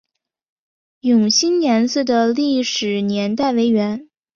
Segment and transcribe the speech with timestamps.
[1.01, 4.09] 永兴岩寺的历史年代为元。